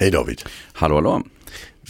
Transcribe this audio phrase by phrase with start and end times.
[0.00, 0.42] Hej David.
[0.72, 1.22] Hallå hallå.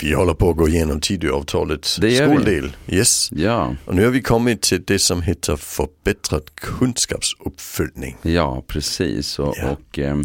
[0.03, 2.17] Vi håller på att gå igenom Tidöavtalets vi.
[2.17, 2.77] skoldel.
[2.89, 3.31] Yes.
[3.33, 8.17] Ja, Och nu har vi kommit till det som heter förbättrad kunskapsuppföljning.
[8.23, 9.39] ja precis.
[9.39, 9.71] Och, Ja.
[9.71, 10.25] och ehm,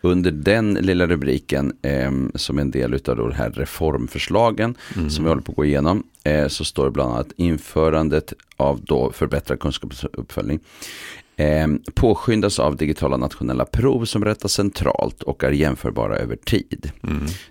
[0.00, 4.74] under den lilla rubriken ehm, som är en del av de här reformförslagen
[5.10, 8.80] som vi håller på att gå igenom eh, så står det bland annat införandet av
[8.84, 10.60] då förbättrad kunskapsuppföljning.
[11.40, 16.92] Ehm, påskyndas av digitala nationella prov som rättas centralt och är jämförbara över tid.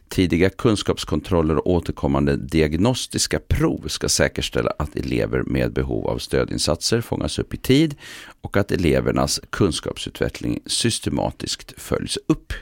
[0.09, 7.39] Tidiga kunskapskontroller och återkommande diagnostiska prov ska säkerställa att elever med behov av stödinsatser fångas
[7.39, 7.95] upp i tid
[8.41, 12.53] och att elevernas kunskapsutveckling systematiskt följs upp.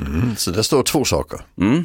[0.00, 0.36] Mm.
[0.36, 1.40] Så där står två saker.
[1.56, 1.84] Mm.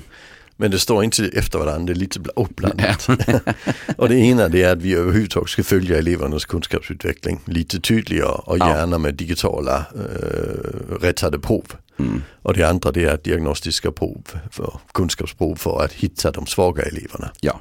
[0.61, 3.07] Men det står inte efter varandra, det är lite bla- uppblandat.
[3.97, 8.57] och det ena det är att vi överhuvudtaget ska följa elevernas kunskapsutveckling lite tydligare och
[8.57, 11.65] gärna med digitala äh, rättade prov.
[11.99, 12.21] Mm.
[12.41, 17.31] Och det andra det är diagnostiska prov, för, kunskapsprov för att hitta de svaga eleverna.
[17.39, 17.59] Ja.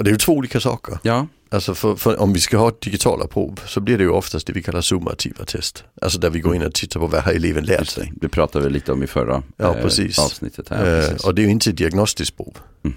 [0.00, 0.98] Och det är ju två olika saker.
[1.02, 4.46] Ja, Alltså för, för om vi ska ha digitala prov så blir det ju oftast
[4.46, 5.84] det vi kallar summativa test.
[6.02, 8.12] Alltså där vi går in och tittar på vad har eleven lärt sig.
[8.16, 8.28] det.
[8.28, 10.18] Pratade vi lite om i förra Ja, eh, precis.
[10.18, 10.68] avsnittet.
[10.68, 12.58] Här, Eh, och det är ju inte ett diagnostiskt prov.
[12.84, 12.96] Mm.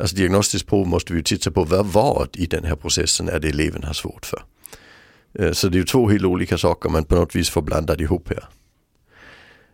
[0.00, 3.40] Alltså diagnostiskt prov måste vi ju titta på vad var i den här processen är
[3.40, 4.42] det eleven har svårt för.
[5.38, 8.00] Eh, så det är ju två helt olika saker man på något vis får blandat
[8.00, 8.44] ihop här.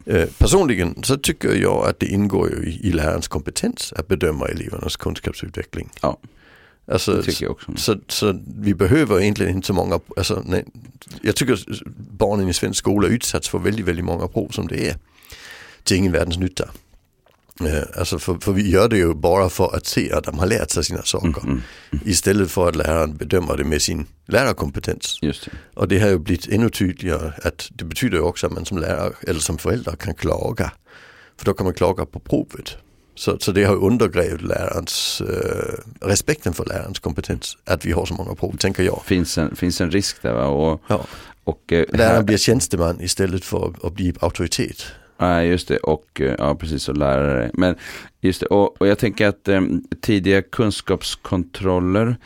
[0.06, 4.47] Eh, personligen så tycker jag att det ingår ju i, i lärarens kompetens att bedöma
[4.47, 5.91] elevernas kunskapsutveckling.
[6.03, 6.19] Ja,
[6.92, 7.22] Alltså,
[7.77, 10.64] så, så vi behöver egentligen inte så många, alltså, nej,
[11.22, 11.58] jag tycker
[12.11, 14.97] barnen i svensk skola utsatts för väldigt, väldigt många prov som det är.
[15.83, 16.69] Till ingen världens nytta.
[17.61, 20.47] Eh, alltså för, för vi gör det ju bara för att se att de har
[20.47, 21.42] lärt sig sina saker.
[21.45, 21.61] Mm,
[22.05, 25.19] Istället för att läraren bedömer det med sin lärarkompetens.
[25.45, 25.50] det.
[25.75, 29.12] Och det har ju blivit ännu tydligare att det betyder också att man som lärare
[29.20, 30.73] eller som förälder kan klaga.
[31.36, 32.77] För då kan man klaga på provet.
[33.18, 37.56] Så, så det har undergrävt lärarens, eh, respekten för lärarens kompetens.
[37.64, 39.02] Att vi har så många prov, tänker jag.
[39.05, 40.46] Finns en, finns en risk där va?
[40.46, 41.01] Och, Ja.
[41.45, 44.84] och, eh, Läraren blir tjänsteman istället för att bli auktoritet.
[45.20, 45.77] Nej, just det.
[45.79, 47.51] Och eh, ja, precis, och lärare.
[47.55, 47.74] Men
[48.20, 49.61] just det, och, och jag tänker att eh,
[50.00, 52.17] tidiga kunskapskontroller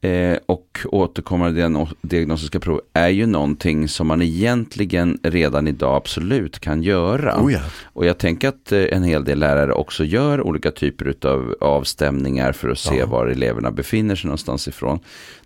[0.00, 6.58] eh, och återkommande diagno- diagnostiska prov är ju någonting som man egentligen redan idag absolut
[6.58, 7.42] kan göra.
[7.42, 7.60] Oh ja.
[7.84, 12.52] Och jag tänker att eh, en hel del lärare också gör olika typer av avstämningar
[12.52, 13.06] för att se Ja.
[13.06, 14.98] var eleverna befinner sig någonstans ifrån.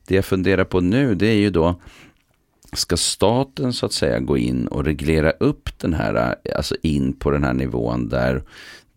[0.06, 1.80] Det jag funderar på nu det är ju då
[2.72, 7.12] Ska staten så att säga gå in och reglera upp den här, eh, alltså in
[7.12, 8.42] på den här nivån där,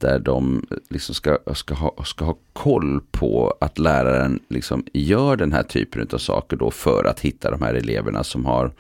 [0.04, 5.54] där de liksom ska, ska, ha, ska ha koll på att läraren liksom gör den
[5.54, 8.72] här typen av saker då för att hitta de här eleverna som har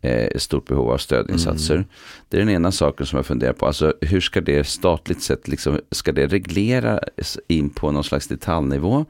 [0.00, 1.84] eh, stort behov av stödinsatser.
[2.28, 3.66] Det är den ena saken som jag funderar på.
[3.66, 9.04] Alltså hur ska det statligt sett, liksom, ska det regleras in på någon slags detaljnivå?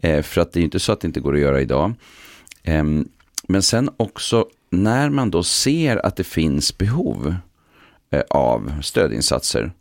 [0.00, 1.92] Eh, för att det är inte så att det inte går att göra idag.
[2.62, 3.08] Ehm,
[3.48, 7.34] men sen också när man då ser att det finns behov
[8.10, 9.72] eh, av stödinsatser.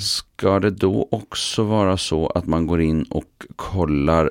[0.00, 4.30] Ska det då också vara så att man går in och kollar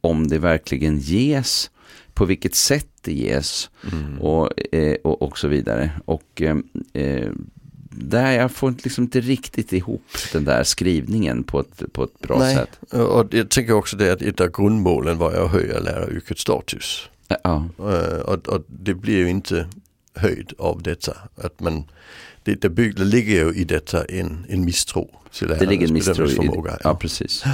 [0.00, 1.70] om det verkligen ges,
[2.14, 3.70] på vilket sätt det ges
[4.20, 5.90] och, eh, och, och så vidare.
[6.04, 6.56] Och eh,
[6.92, 7.30] eh,
[7.90, 10.02] där jag får liksom inte riktigt ihop
[10.32, 12.92] den där skrivningen på ett, på ett bra Nej, sätt.
[13.00, 17.08] och jag tänker också det att ett av grundmålen var att höja läraryrkets status.
[17.44, 19.66] Ja, Eh, Och, och det blir ju inte
[20.14, 21.16] höjd av detta.
[21.36, 21.84] Att man,
[22.42, 25.92] det, det, bygg, det ligger ju i detta en, en misstro till det ligger en
[25.92, 26.70] misstro i bedömningsförmåga.
[26.70, 26.80] det.
[26.84, 27.44] Ja, precis.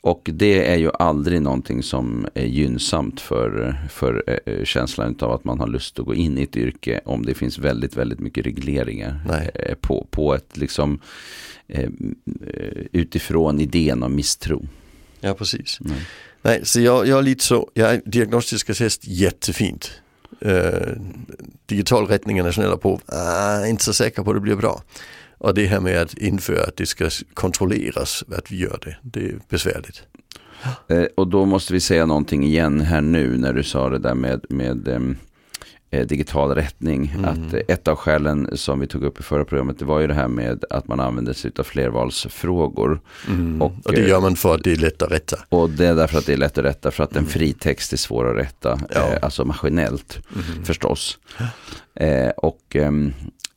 [0.00, 5.44] Och det är ju aldrig någonting som är gynnsamt för, för eh, känslan av att
[5.44, 8.46] man har lust att gå in i ett yrke om det finns väldigt, väldigt mycket
[8.46, 9.50] regleringar Nej.
[9.54, 11.00] eh, på, på ett liksom
[11.68, 11.88] eh, eh,
[12.92, 14.66] utifrån idén om misstro.
[15.20, 15.78] ja precis.
[15.80, 16.06] Nej.
[16.42, 20.00] Nej, så jag, jag är lite så, jag, diagnostiska test jättefint
[20.40, 20.92] eh,
[21.66, 24.82] digital rättning av nationella prov, ah, inte så säker på att det blir bra.
[25.38, 29.26] Och det här med att införa att det ska kontrolleras att vi gör det, det
[29.26, 30.02] är besvärligt.
[30.88, 34.14] Eh, och då måste vi säga någonting igen här nu när du sa det där
[34.14, 35.00] med, med eh,
[36.02, 37.12] digital rättning.
[37.16, 37.24] Mm.
[37.24, 40.06] Att eh, ett av skälen som vi tog upp i förra programmet det var ju
[40.06, 43.00] det här med att man använder sig av flervalsfrågor.
[43.28, 43.62] Mm.
[43.62, 45.36] Och, Och, det eh, gör man för att det är lätt att rätta.
[45.48, 47.92] Och det är därför att det är lätt att rätta för att en fri text
[47.92, 48.72] är svår att rätta.
[48.72, 48.86] Mm.
[48.94, 49.12] Ja.
[49.12, 50.18] Eh, alltså maskinellt
[50.64, 51.18] förstås.
[51.94, 53.12] Eh, och ehm,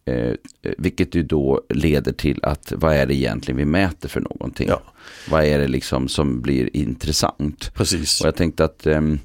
[0.06, 0.34] eh,
[0.78, 4.68] vilket ju då leder till att vad är det egentligen vi mäter för någonting?
[4.68, 4.82] Ja.
[5.30, 7.72] Vad är det liksom som blir intressant?
[7.74, 8.22] Precis.
[8.22, 9.20] Och jag tänkte att ehm,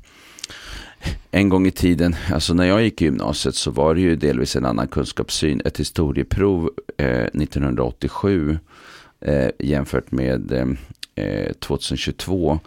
[1.30, 4.56] en gång i tiden, alltså när jag gick i gymnasiet så var det ju delvis
[4.56, 5.62] en annan kunskapssyn.
[5.64, 8.58] Ett historieprov eh, 1987
[9.20, 10.66] eh, jämfört med eh,
[11.24, 12.60] eh 2022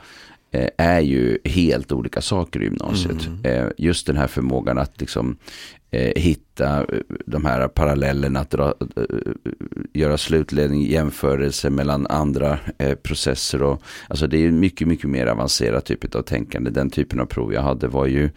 [0.77, 3.27] är ju helt olika saker i gymnasiet.
[3.27, 3.65] Mm.
[3.65, 5.37] Eh, just den här förmågan att liksom
[5.91, 6.85] eh, hitta eh,
[7.25, 9.03] de här parallellerna, att dra, eh,
[9.93, 13.63] göra slutledning, jämförelse mellan andra eh, processer.
[13.63, 16.69] Och, alltså det är mycket, mycket mer avancerat typ av tänkande.
[16.69, 18.29] Den typen av prov jag hade var ju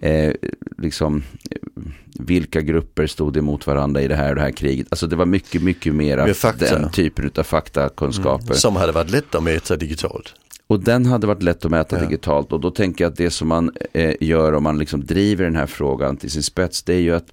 [0.00, 0.32] eh,
[0.78, 1.82] liksom eh,
[2.18, 4.86] vilka grupper stod emot varandra i det här och det här kriget.
[4.90, 6.16] Alltså det var mycket, mycket Mer
[6.58, 8.54] den typen av faktakunskaper.
[8.54, 10.34] Som hade varit lätt att mäta digitalt.
[10.68, 12.02] Och den hade varit lätt att mäta Ja.
[12.04, 15.44] digitalt och då tänker jag att det som man eh, gör om man liksom driver
[15.44, 17.26] den här frågan till sin spets det är ju att,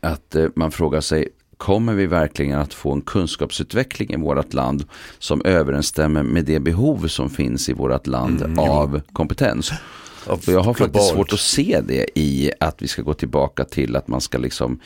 [0.00, 4.84] att eh, man frågar sig Kommer vi verkligen att få en kunskapsutveckling i vårt land
[5.18, 9.72] som överensstämmer med det behov som finns i vårt land Mm, av kompetens?
[10.26, 11.14] Av jag har faktiskt globalt.
[11.14, 14.80] svårt att se det i att vi ska gå tillbaka till att man ska liksom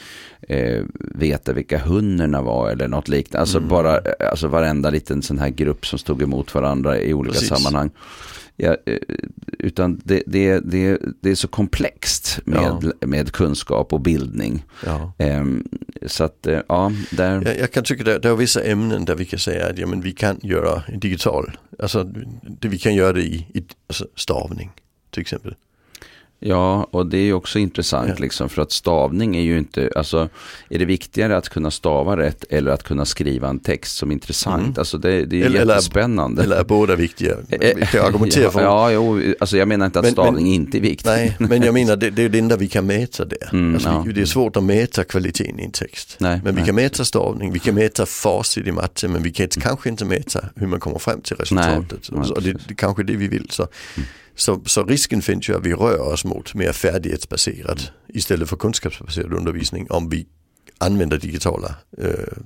[0.48, 0.82] eh,
[1.14, 3.40] veta vilka hunnerna var eller något liknande.
[3.40, 3.68] Alltså Mm.
[3.68, 7.48] bara, eh, alltså varenda liten sån här grupp som stod emot varandra i olika Precis.
[7.48, 7.90] sammanhang.
[8.60, 8.96] Ja, eh,
[9.58, 14.64] utan det, det, det, det är så komplext med, med kunskap och bildning.
[14.86, 15.12] Ja.
[15.18, 15.68] Ehm,
[16.06, 19.14] så att, eh, ja, där, Jag, jag kan tycka det, det är vissa ämnen där
[19.14, 22.04] vi kan säga att ja, men vi kan göra digital, alltså
[22.60, 24.70] det, vi kan göra det i, i alltså stavning
[25.10, 25.54] till exempel.
[26.40, 28.14] Ja, och det är också intressant Ja.
[28.18, 30.28] liksom för att stavning är ju inte, alltså
[30.70, 34.12] är det viktigare att kunna stava rätt eller att kunna skriva en text som är
[34.12, 34.62] intressant?
[34.62, 34.74] Mm.
[34.78, 36.42] Alltså det, det är Eller- eller- jättespännande.
[36.42, 37.36] Eller är båda viktiga?
[37.48, 40.52] Vi kan argumentera ja, för Ja, jo, alltså jag menar inte att Men- stavning men-
[40.52, 41.06] inte är viktigt.
[41.06, 43.48] Nej, men jag menar det, det är det enda vi kan mäta där.
[43.52, 44.12] Mm, alltså, ja.
[44.14, 46.16] det är svårt att mäta kvaliteten i en text.
[46.18, 46.66] Nej, Men vi nej.
[46.66, 50.04] kan mäta stavning, vi kan mäta facit i matte men vi kan inte, kanske inte
[50.04, 52.08] mäta hur man kommer fram till resultatet.
[52.12, 53.46] Nej, och det, det kanske är det vi vill.
[53.50, 53.68] Så,
[54.38, 59.32] så, så risken finns ju att vi rör oss mot mer färdighetsbaserad istället för kunskapsbaserad
[59.32, 60.26] undervisning om vi
[60.78, 62.38] använder digitala eh,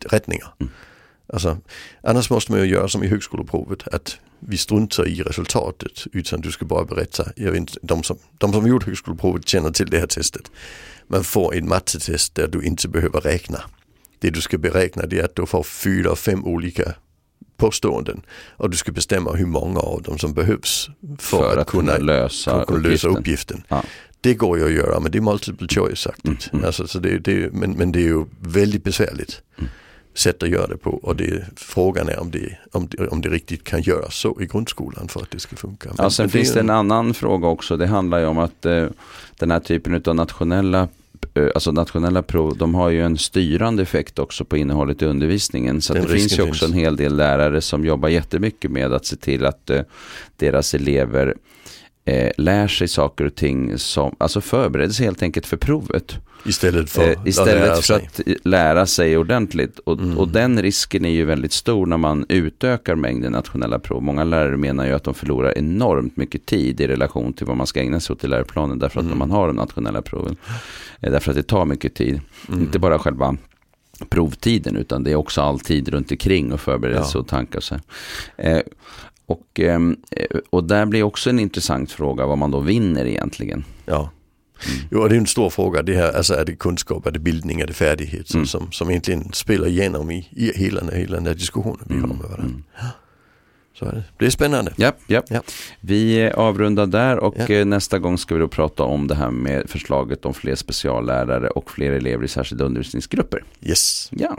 [0.00, 0.54] rättningar.
[1.32, 1.58] Alltså,
[2.02, 6.52] annars måste man ju göra som i högskoleprovet att vi struntar i resultatet utan du
[6.52, 7.32] ska bara berätta.
[7.36, 10.50] Jag vet inte, de, som, de som gjort högskoleprovet känner till det här testet.
[11.06, 13.60] Man får ett mattetest där du inte behöver räkna.
[14.18, 16.94] Det du ska beräkna det är att du får fyra, fem olika
[17.66, 18.22] påståenden
[18.56, 22.64] och du ska bestämma hur många av dem som behövs för, för att kunna lösa
[22.64, 23.18] kunna lösa uppgiften.
[23.18, 23.62] uppgiften.
[23.68, 23.82] Ja.
[24.20, 26.26] Det går ju att göra men det är multiple choice-aktigt.
[26.26, 26.64] Mm, mm.
[26.64, 29.70] Alltså, så det, det, men, men det är ju väldigt besvärligt Mm.
[30.14, 33.28] sätt att göra det på och det, frågan är om det, om, det, om det
[33.28, 35.88] riktigt kan göras så i grundskolan för att det ska funka.
[35.88, 37.76] Men, Ja, sen finns det en annan fråga också.
[37.76, 38.86] Det handlar ju om att eh,
[39.38, 40.88] den här typen av nationella
[41.54, 45.82] Alltså nationella prov, de har ju en styrande effekt också på innehållet i undervisningen.
[45.82, 46.72] Så det finns ju också finns.
[46.74, 49.82] en hel del lärare som jobbar jättemycket med att se till att eh,
[50.36, 51.34] deras elever
[52.04, 56.16] eh, lär sig saker och ting som, alltså förbereder sig helt enkelt för provet.
[56.46, 57.28] Istället för Eh, att lära
[57.78, 59.78] istället för att lära sig ordentligt.
[59.78, 60.18] Och, Mm.
[60.18, 64.02] och den risken är ju väldigt stor när man utökar mängden nationella prov.
[64.02, 67.66] Många lärare menar ju att de förlorar enormt mycket tid i relation till vad man
[67.66, 68.78] ska ägna sig åt i läroplanen.
[68.78, 69.18] Därför att Mm.
[69.18, 70.36] man har de nationella proven.
[71.00, 72.20] Eh, Därför att det tar mycket tid.
[72.48, 72.60] Mm.
[72.60, 73.36] Inte bara själva
[74.08, 77.20] provtiden utan det är också all tid runt omkring och förberedelse Ja.
[77.20, 77.56] och tankar.
[77.58, 77.74] och Så.
[78.36, 78.60] Eh,
[79.32, 83.64] och, ehm, eh, och där blir också en intressant fråga vad man då vinner egentligen.
[83.84, 84.10] Ja.
[84.66, 84.88] Mm.
[84.90, 85.82] Jo, det är en stor fråga.
[85.82, 88.46] Det här, alltså är det kunskap, är det bildning, är det färdighet som, Mm.
[88.46, 92.16] som, som egentligen spelar igenom i, i hela, hela den här diskussionen vi har med
[92.16, 92.42] varandra.
[92.44, 92.62] Mm.
[93.78, 94.02] Så är det.
[94.18, 94.72] det är spännande.
[94.76, 95.22] Ja, ja.
[95.28, 95.40] Ja.
[95.80, 97.46] Vi avrundar där och Ja.
[97.54, 101.48] eh, nästa gång ska vi då prata om det här med förslaget om fler speciallärare
[101.48, 103.44] och fler elever i särskilda undervisningsgrupper.
[103.62, 104.08] Yes.
[104.12, 104.36] Ja.